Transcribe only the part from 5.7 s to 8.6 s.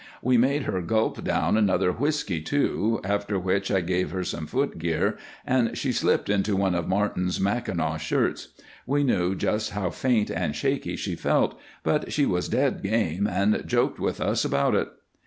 she slipped into one of Martin's Mackinaw shirts.